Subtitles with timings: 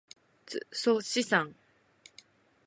[0.49, 1.55] っそしっさん。